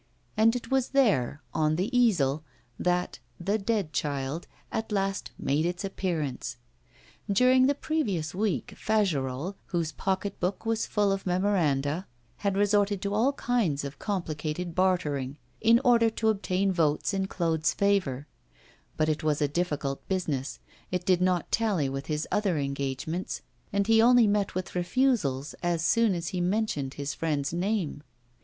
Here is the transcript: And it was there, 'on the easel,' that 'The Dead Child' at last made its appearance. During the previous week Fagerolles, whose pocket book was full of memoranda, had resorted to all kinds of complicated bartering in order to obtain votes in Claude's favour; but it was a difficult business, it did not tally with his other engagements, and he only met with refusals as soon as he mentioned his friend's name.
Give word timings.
And 0.35 0.55
it 0.55 0.71
was 0.71 0.89
there, 0.97 1.43
'on 1.53 1.75
the 1.75 1.95
easel,' 1.95 2.43
that 2.79 3.19
'The 3.39 3.59
Dead 3.59 3.93
Child' 3.93 4.47
at 4.71 4.91
last 4.91 5.29
made 5.37 5.63
its 5.63 5.85
appearance. 5.85 6.57
During 7.31 7.67
the 7.67 7.75
previous 7.75 8.33
week 8.33 8.73
Fagerolles, 8.75 9.53
whose 9.67 9.91
pocket 9.91 10.39
book 10.39 10.65
was 10.65 10.87
full 10.87 11.11
of 11.11 11.27
memoranda, 11.27 12.07
had 12.37 12.57
resorted 12.57 12.99
to 13.03 13.13
all 13.13 13.33
kinds 13.33 13.83
of 13.83 13.99
complicated 13.99 14.73
bartering 14.73 15.37
in 15.61 15.79
order 15.85 16.09
to 16.09 16.29
obtain 16.29 16.71
votes 16.71 17.13
in 17.13 17.27
Claude's 17.27 17.71
favour; 17.71 18.25
but 18.97 19.07
it 19.07 19.23
was 19.23 19.39
a 19.39 19.47
difficult 19.47 20.07
business, 20.09 20.59
it 20.89 21.05
did 21.05 21.21
not 21.21 21.51
tally 21.51 21.87
with 21.87 22.07
his 22.07 22.27
other 22.31 22.57
engagements, 22.57 23.43
and 23.71 23.85
he 23.85 24.01
only 24.01 24.25
met 24.25 24.55
with 24.55 24.73
refusals 24.73 25.53
as 25.61 25.85
soon 25.85 26.15
as 26.15 26.29
he 26.29 26.41
mentioned 26.41 26.95
his 26.95 27.13
friend's 27.13 27.53
name. 27.53 28.01